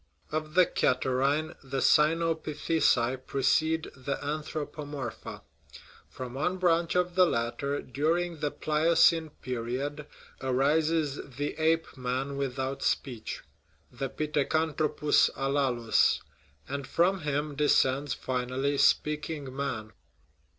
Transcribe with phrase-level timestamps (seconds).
[0.31, 5.43] Of the catarrhinae, the cynopitheci precede the anthropomorpha;
[6.09, 10.07] from one branch of the latter, dur ing the Pliocene period,
[10.41, 13.43] arises the ape man without speech
[13.91, 16.19] (the pithecanthropus alalus);
[16.67, 19.91] and from him de scends, finally, speaking man.